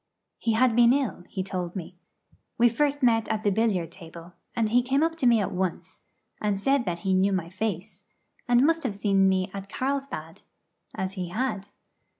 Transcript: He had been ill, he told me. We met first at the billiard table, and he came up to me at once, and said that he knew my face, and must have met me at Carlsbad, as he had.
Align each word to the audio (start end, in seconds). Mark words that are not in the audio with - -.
He 0.39 0.53
had 0.53 0.75
been 0.75 0.93
ill, 0.93 1.25
he 1.29 1.43
told 1.43 1.75
me. 1.75 1.95
We 2.57 2.65
met 2.69 2.75
first 2.75 3.03
at 3.03 3.43
the 3.43 3.51
billiard 3.51 3.91
table, 3.91 4.33
and 4.55 4.69
he 4.69 4.81
came 4.81 5.03
up 5.03 5.15
to 5.17 5.27
me 5.27 5.39
at 5.39 5.51
once, 5.51 6.01
and 6.41 6.59
said 6.59 6.85
that 6.85 7.01
he 7.05 7.13
knew 7.13 7.31
my 7.31 7.49
face, 7.49 8.03
and 8.47 8.65
must 8.65 8.81
have 8.81 8.95
met 9.05 9.13
me 9.13 9.51
at 9.53 9.69
Carlsbad, 9.69 10.41
as 10.95 11.13
he 11.13 11.27
had. 11.29 11.67